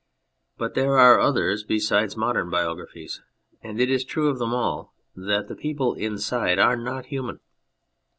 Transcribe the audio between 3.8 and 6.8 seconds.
is true of them all that the people inside are